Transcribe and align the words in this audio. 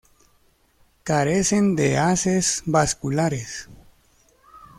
Carecen 1.03 1.75
de 1.75 1.99
haces 1.99 2.63
vasculares. 2.65 3.69